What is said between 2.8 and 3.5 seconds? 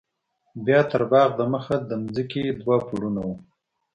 پوړونه وو.